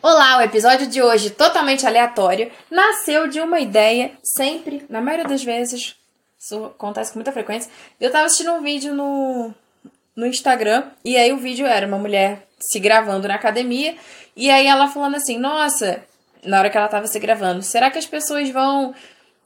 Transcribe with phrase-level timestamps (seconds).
[0.00, 5.42] Olá, o episódio de hoje, totalmente aleatório, nasceu de uma ideia, sempre, na maioria das
[5.42, 5.96] vezes,
[6.38, 7.70] isso acontece com muita frequência.
[8.00, 9.52] Eu tava assistindo um vídeo no,
[10.14, 13.96] no Instagram, e aí o vídeo era uma mulher se gravando na academia,
[14.36, 16.04] e aí ela falando assim: Nossa,
[16.44, 18.94] na hora que ela tava se gravando, será que as pessoas vão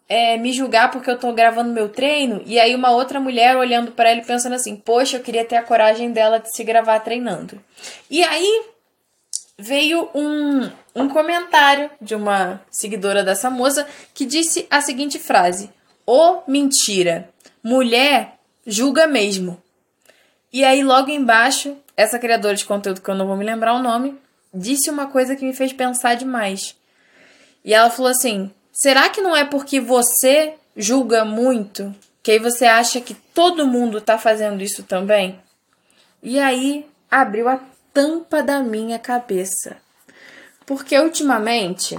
[0.07, 2.43] é, me julgar porque eu tô gravando meu treino?
[2.45, 5.63] E aí uma outra mulher olhando para ele pensando assim: Poxa, eu queria ter a
[5.63, 7.59] coragem dela de se gravar treinando.
[8.11, 8.65] E aí
[9.61, 15.71] veio um, um comentário de uma seguidora dessa moça que disse a seguinte frase:
[16.07, 17.29] Ô oh, mentira,
[17.63, 19.63] mulher julga mesmo.
[20.53, 23.83] E aí, logo embaixo, essa criadora de conteúdo, que eu não vou me lembrar o
[23.83, 24.19] nome,
[24.53, 26.77] disse uma coisa que me fez pensar demais.
[27.65, 32.67] E ela falou assim: será que não é porque você julga muito que aí você
[32.67, 35.41] acha que todo mundo tá fazendo isso também?
[36.23, 37.61] E aí abriu a
[37.93, 39.77] tampa da minha cabeça.
[40.67, 41.99] Porque ultimamente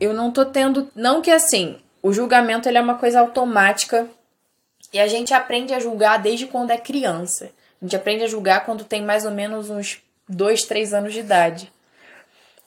[0.00, 0.90] eu não tô tendo.
[0.94, 4.08] Não que assim, o julgamento ele é uma coisa automática
[4.92, 7.50] e a gente aprende a julgar desde quando é criança.
[7.80, 11.20] A gente aprende a julgar quando tem mais ou menos uns 2, 3 anos de
[11.20, 11.72] idade.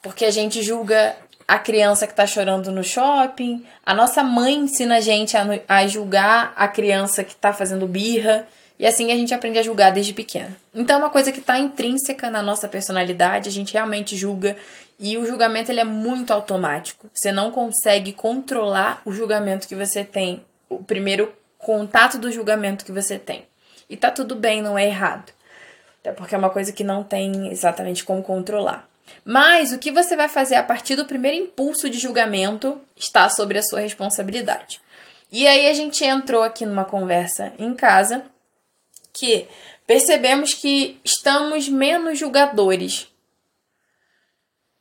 [0.01, 1.15] Porque a gente julga
[1.47, 5.85] a criança que tá chorando no shopping, a nossa mãe ensina a gente a, a
[5.85, 8.47] julgar a criança que tá fazendo birra.
[8.81, 10.57] E assim a gente aprende a julgar desde pequena.
[10.73, 14.57] Então é uma coisa que está intrínseca na nossa personalidade, a gente realmente julga
[14.99, 17.07] e o julgamento ele é muito automático.
[17.13, 22.91] Você não consegue controlar o julgamento que você tem, o primeiro contato do julgamento que
[22.91, 23.45] você tem.
[23.87, 25.31] E tá tudo bem, não é errado.
[25.99, 28.89] Até porque é uma coisa que não tem exatamente como controlar.
[29.23, 33.59] Mas o que você vai fazer a partir do primeiro impulso de julgamento está sobre
[33.59, 34.81] a sua responsabilidade.
[35.31, 38.23] E aí a gente entrou aqui numa conversa em casa
[39.13, 39.47] que
[39.85, 43.07] percebemos que estamos menos julgadores.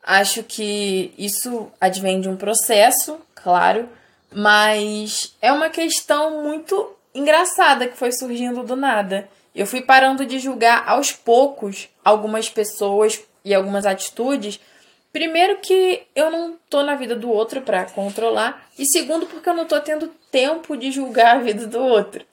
[0.02, 3.88] Acho que isso advém de um processo, claro,
[4.32, 9.28] mas é uma questão muito engraçada que foi surgindo do nada.
[9.54, 14.60] Eu fui parando de julgar aos poucos algumas pessoas e algumas atitudes.
[15.12, 19.54] Primeiro que eu não tô na vida do outro para controlar e segundo porque eu
[19.54, 22.24] não tô tendo tempo de julgar a vida do outro.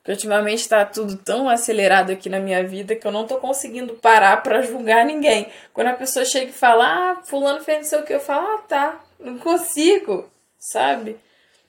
[0.00, 3.94] Porque ultimamente tá tudo tão acelerado aqui na minha vida que eu não tô conseguindo
[3.94, 5.46] parar para julgar ninguém.
[5.74, 8.46] Quando a pessoa chega e fala: "Ah, fulano fez não sei o que", eu falo:
[8.46, 10.28] "Ah, tá, não consigo",
[10.58, 11.16] sabe?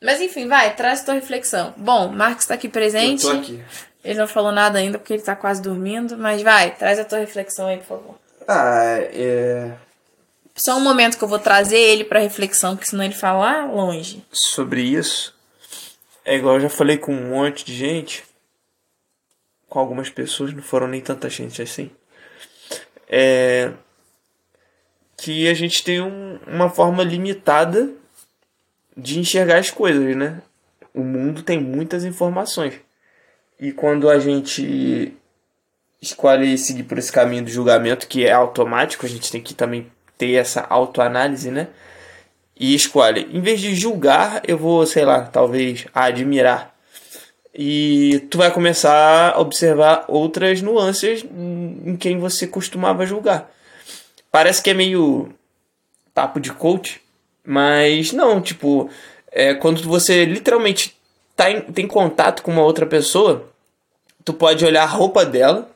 [0.02, 1.74] Mas enfim, vai, traz tua reflexão.
[1.78, 3.26] Bom, Marcos está aqui presente.
[3.26, 3.64] Eu tô aqui.
[4.04, 7.20] Ele não falou nada ainda porque ele está quase dormindo, mas vai, traz a tua
[7.20, 8.16] reflexão aí, por favor.
[8.48, 9.72] Ah, é.
[10.56, 14.26] Só um momento que eu vou trazer ele para reflexão, porque senão ele fala longe.
[14.32, 15.36] Sobre isso,
[16.24, 18.24] é igual eu já falei com um monte de gente,
[19.68, 21.90] com algumas pessoas, não foram nem tanta gente assim.
[23.08, 23.72] É.
[25.18, 27.90] Que a gente tem um, uma forma limitada
[28.96, 30.42] de enxergar as coisas, né?
[30.94, 32.74] O mundo tem muitas informações.
[33.60, 35.16] E quando a gente
[36.02, 39.92] escolhe seguir por esse caminho do julgamento, que é automático, a gente tem que também
[40.18, 41.68] ter essa autoanálise, né?
[42.62, 46.72] E escolhe, em vez de julgar, eu vou, sei lá, talvez admirar.
[47.52, 53.50] E tu vai começar a observar outras nuances em quem você costumava julgar.
[54.32, 55.34] Parece que é meio
[56.14, 57.02] papo de coach,
[57.44, 58.92] mas não, tipo,
[59.32, 60.96] é, quando você literalmente
[61.36, 63.50] tá em, tem contato com uma outra pessoa,
[64.24, 65.68] tu pode olhar a roupa dela,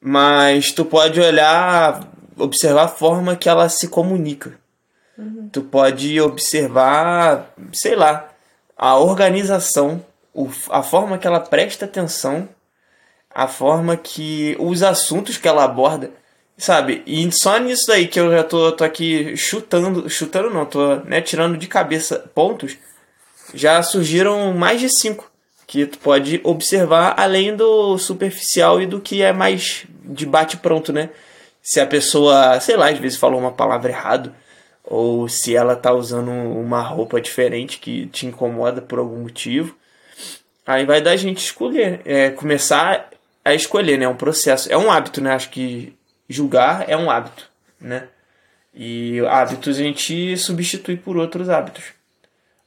[0.00, 2.08] mas tu pode olhar,
[2.38, 4.59] observar a forma que ela se comunica.
[5.20, 5.48] Uhum.
[5.52, 8.28] Tu pode observar, sei lá,
[8.76, 10.04] a organização,
[10.70, 12.48] a forma que ela presta atenção,
[13.32, 16.10] a forma que os assuntos que ela aborda.
[16.56, 17.02] Sabe?
[17.06, 21.22] E só nisso aí que eu já tô, tô aqui chutando, chutando não, tô né,
[21.22, 22.76] tirando de cabeça pontos,
[23.54, 25.30] já surgiram mais de cinco
[25.66, 30.92] que tu pode observar além do superficial e do que é mais de bate pronto,
[30.92, 31.10] né?
[31.62, 34.34] Se a pessoa, sei lá, às vezes falou uma palavra errado,
[34.90, 39.78] ou se ela tá usando uma roupa diferente que te incomoda por algum motivo.
[40.66, 43.08] Aí vai da gente escolher, é, começar
[43.44, 44.04] a escolher, né?
[44.04, 45.30] É um processo, é um hábito, né?
[45.32, 45.96] Acho que
[46.28, 47.48] julgar é um hábito,
[47.80, 48.08] né?
[48.74, 51.84] E hábitos a gente substitui por outros hábitos.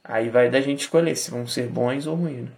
[0.02, 2.44] Aí vai da gente escolher se vão ser bons ou ruins.
[2.44, 2.52] Né?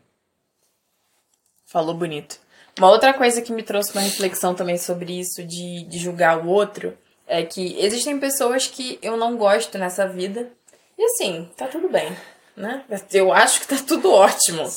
[1.66, 2.38] Falou bonito.
[2.78, 6.48] Uma outra coisa que me trouxe uma reflexão também sobre isso de, de julgar o
[6.48, 10.50] outro é que existem pessoas que eu não gosto nessa vida.
[10.98, 12.16] E assim, tá tudo bem,
[12.56, 12.84] né?
[13.12, 14.70] Eu acho que tá tudo ótimo.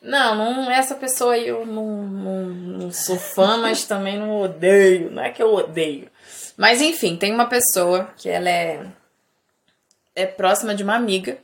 [0.00, 5.10] Não, não essa pessoa aí eu não, não, não sou fã, mas também não odeio.
[5.10, 6.10] Não é que eu odeio.
[6.56, 8.86] Mas enfim, tem uma pessoa que ela é
[10.14, 11.38] é próxima de uma amiga.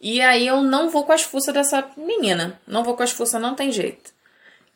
[0.00, 2.60] E aí eu não vou com as fuças dessa menina.
[2.66, 4.12] Não vou com as fuças, não tem jeito.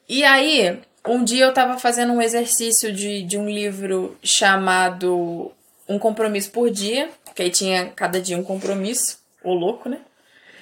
[0.08, 5.50] E aí, um dia eu tava fazendo um exercício de, de um livro chamado
[5.88, 7.10] Um Compromisso por Dia.
[7.34, 9.18] Que aí tinha cada dia um compromisso.
[9.42, 9.98] Ô louco, né?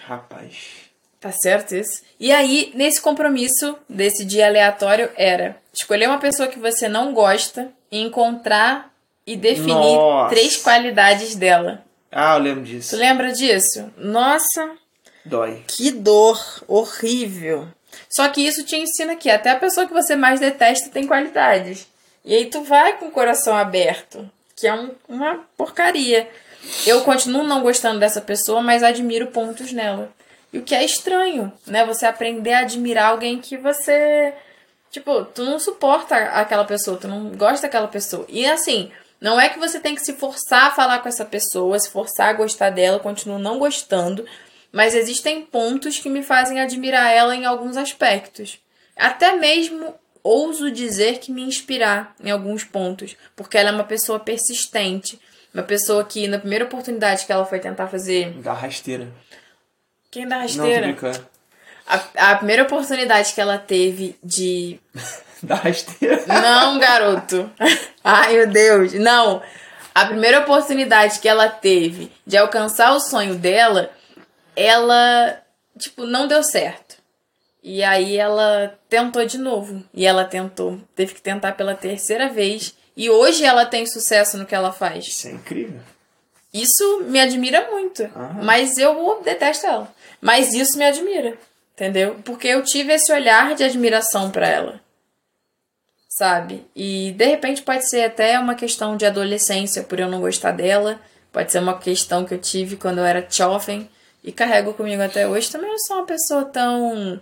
[0.06, 0.90] Rapaz.
[1.20, 2.02] Tá certo isso?
[2.18, 7.70] E aí, nesse compromisso desse dia aleatório, era escolher uma pessoa que você não gosta
[7.90, 8.90] e encontrar
[9.26, 10.30] e definir Nossa.
[10.30, 11.84] três qualidades dela.
[12.10, 12.96] Ah, eu lembro disso.
[12.96, 13.92] Tu lembra disso?
[13.98, 14.72] Nossa,
[15.24, 15.62] Dói.
[15.66, 17.68] que dor horrível.
[18.08, 21.86] Só que isso te ensina que até a pessoa que você mais detesta tem qualidades.
[22.24, 26.28] E aí tu vai com o coração aberto, que é um- uma porcaria.
[26.86, 30.10] Eu continuo não gostando dessa pessoa, mas admiro pontos nela.
[30.52, 31.84] E o que é estranho, né?
[31.86, 34.34] Você aprender a admirar alguém que você.
[34.90, 38.26] Tipo, tu não suporta aquela pessoa, tu não gosta daquela pessoa.
[38.28, 38.90] E assim,
[39.20, 42.28] não é que você tem que se forçar a falar com essa pessoa, se forçar
[42.28, 44.26] a gostar dela, eu continuo não gostando.
[44.72, 48.58] Mas existem pontos que me fazem admirar ela em alguns aspectos.
[48.96, 54.20] Até mesmo ouso dizer que me inspirar em alguns pontos, porque ela é uma pessoa
[54.20, 55.18] persistente,
[55.52, 59.08] uma pessoa que na primeira oportunidade que ela foi tentar fazer, Da rasteira.
[60.10, 60.86] quem dá Não, tô rasteira?
[60.88, 61.26] brincando.
[61.86, 64.78] A, a primeira oportunidade que ela teve de
[65.42, 66.22] Da rasteira.
[66.28, 67.50] não, garoto.
[68.04, 68.92] Ai, meu Deus.
[68.92, 69.42] Não.
[69.94, 73.90] A primeira oportunidade que ela teve de alcançar o sonho dela,
[74.60, 75.42] ela,
[75.78, 77.00] tipo, não deu certo.
[77.62, 79.84] E aí ela tentou de novo.
[79.92, 80.80] E ela tentou.
[80.94, 82.74] Teve que tentar pela terceira vez.
[82.96, 85.06] E hoje ela tem sucesso no que ela faz.
[85.06, 85.80] Isso é incrível.
[86.52, 88.02] Isso me admira muito.
[88.02, 88.42] Aham.
[88.42, 89.92] Mas eu detesto ela.
[90.20, 91.36] Mas isso me admira.
[91.74, 92.20] Entendeu?
[92.24, 94.80] Porque eu tive esse olhar de admiração pra ela.
[96.08, 96.66] Sabe?
[96.74, 101.00] E de repente pode ser até uma questão de adolescência por eu não gostar dela.
[101.32, 103.88] Pode ser uma questão que eu tive quando eu era jovem
[104.22, 105.50] e carrego comigo até hoje.
[105.50, 107.20] Também não sou uma pessoa tão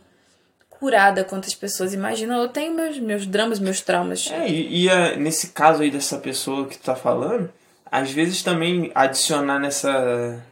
[0.70, 2.40] curada quanto as pessoas imaginam.
[2.40, 4.30] Eu tenho meus, meus dramas, meus traumas.
[4.30, 7.52] É, e, e, ah, nesse caso aí dessa pessoa que tu tá falando,
[7.86, 10.44] às vezes também adicionar nessa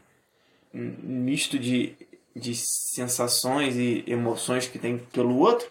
[0.72, 1.94] misto de,
[2.34, 5.66] de sensações e emoções que tem pelo outro,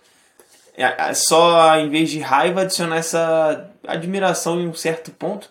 [0.76, 5.50] é, é só em vez de raiva adicionar essa admiração em um certo ponto,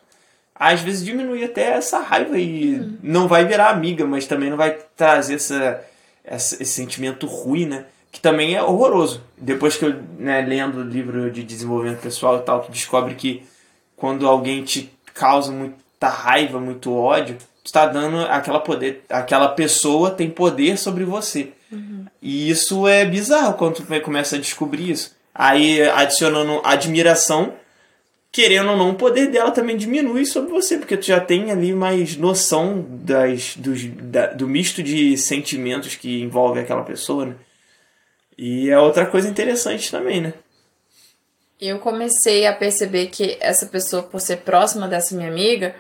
[0.54, 4.76] às vezes diminui até essa raiva e não vai virar amiga, mas também não vai
[4.96, 5.84] trazer essa,
[6.24, 7.84] essa- esse sentimento ruim, né?
[8.12, 9.20] Que também é horroroso.
[9.36, 13.42] Depois que eu, né, lendo o livro de desenvolvimento pessoal e tal, tu descobre que
[13.96, 20.10] quando alguém te causa muita raiva, muito ódio, tu tá dando aquela poder, aquela pessoa
[20.10, 21.48] tem poder sobre você.
[22.22, 25.16] E isso é bizarro quando tu começa a descobrir isso.
[25.34, 27.54] Aí adicionando admiração,
[28.34, 31.72] querendo ou não, o poder dela também diminui sobre você, porque tu já tem ali
[31.72, 37.36] mais noção das, dos, da- do misto de sentimentos que envolve aquela pessoa, né?
[38.36, 40.34] E é outra coisa interessante também, né?
[41.60, 45.74] eu comecei a perceber que essa pessoa, por ser próxima dessa minha amiga,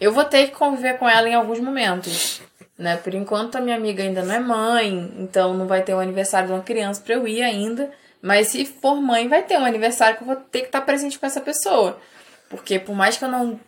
[0.00, 2.42] eu vou ter que conviver com ela em alguns momentos.
[2.76, 2.96] Né?
[2.96, 6.48] Por enquanto, a minha amiga ainda não é mãe, então não vai ter o aniversário
[6.48, 7.90] de uma criança pra eu ir ainda.
[8.24, 11.18] Mas se for mãe, vai ter um aniversário que eu vou ter que estar presente
[11.18, 12.00] com essa pessoa.
[12.48, 13.60] Porque por mais que eu não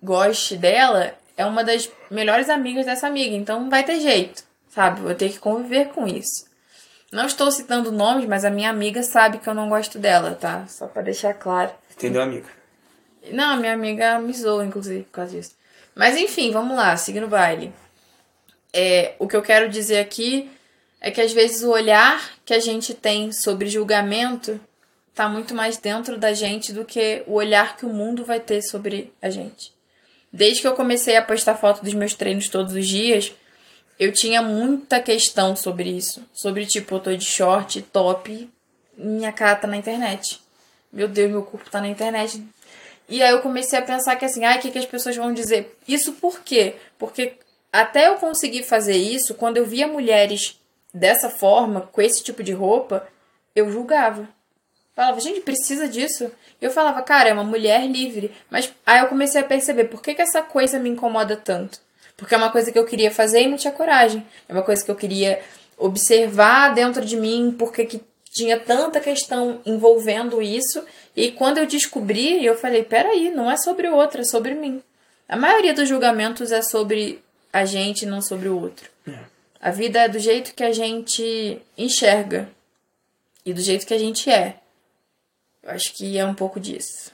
[0.00, 5.00] goste dela, é uma das melhores amigas dessa amiga, então não vai ter jeito, sabe?
[5.00, 6.46] Vou ter que conviver com isso.
[7.10, 10.64] Não estou citando nomes, mas a minha amiga sabe que eu não gosto dela, tá?
[10.68, 11.72] Só pra deixar claro.
[11.90, 12.46] Entendeu, amiga?
[13.32, 14.32] Não, a minha amiga me
[14.64, 15.56] inclusive, por causa disso.
[15.92, 17.72] Mas enfim, vamos lá, seguindo o baile.
[18.72, 20.48] É, o que eu quero dizer aqui
[21.04, 24.58] é que às vezes o olhar que a gente tem sobre julgamento
[25.14, 28.62] tá muito mais dentro da gente do que o olhar que o mundo vai ter
[28.62, 29.70] sobre a gente.
[30.32, 33.34] Desde que eu comecei a postar foto dos meus treinos todos os dias,
[34.00, 36.26] eu tinha muita questão sobre isso.
[36.32, 38.50] Sobre, tipo, eu tô de short, top,
[38.96, 40.40] minha cara tá na internet.
[40.90, 42.42] Meu Deus, meu corpo tá na internet.
[43.10, 45.34] E aí eu comecei a pensar que assim, ai, o que, que as pessoas vão
[45.34, 45.76] dizer?
[45.86, 46.76] Isso por quê?
[46.98, 47.34] Porque
[47.70, 50.63] até eu conseguir fazer isso, quando eu via mulheres
[50.94, 53.06] dessa forma, com esse tipo de roupa,
[53.54, 54.28] eu julgava.
[54.94, 56.30] Falava, gente, precisa disso?
[56.60, 58.30] Eu falava, cara, é uma mulher livre.
[58.48, 61.80] Mas aí eu comecei a perceber por que, que essa coisa me incomoda tanto.
[62.16, 64.24] Porque é uma coisa que eu queria fazer e não tinha coragem.
[64.48, 65.42] É uma coisa que eu queria
[65.76, 70.84] observar dentro de mim, porque que tinha tanta questão envolvendo isso.
[71.16, 74.80] E quando eu descobri, eu falei, peraí, não é sobre o outro, é sobre mim.
[75.28, 77.20] A maioria dos julgamentos é sobre
[77.52, 78.93] a gente, não sobre o outro.
[79.64, 82.50] A vida é do jeito que a gente enxerga
[83.46, 84.60] e do jeito que a gente é.
[85.62, 87.10] Eu acho que é um pouco disso.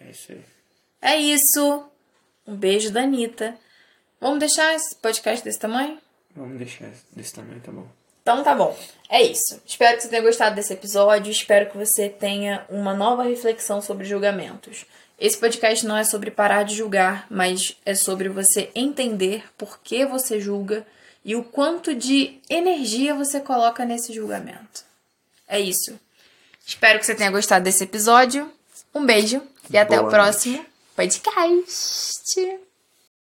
[0.00, 0.44] É isso aí.
[1.02, 1.84] É isso.
[2.46, 3.58] Um beijo da Anitta.
[4.18, 6.00] Vamos deixar esse podcast desse tamanho?
[6.34, 7.86] Vamos deixar desse tamanho, tá bom.
[8.22, 8.74] Então tá bom.
[9.10, 9.60] É isso.
[9.66, 11.30] Espero que você tenha gostado desse episódio.
[11.30, 14.86] Espero que você tenha uma nova reflexão sobre julgamentos.
[15.18, 20.04] Esse podcast não é sobre parar de julgar, mas é sobre você entender por que
[20.04, 20.86] você julga
[21.24, 24.84] e o quanto de energia você coloca nesse julgamento.
[25.48, 25.98] É isso.
[26.66, 28.50] Espero que você tenha gostado desse episódio.
[28.94, 32.65] Um beijo e até Boa o próximo podcast.